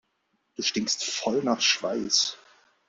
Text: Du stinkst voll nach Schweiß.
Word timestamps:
Du 0.55 0.63
stinkst 0.63 1.03
voll 1.03 1.43
nach 1.43 1.61
Schweiß. 1.61 2.35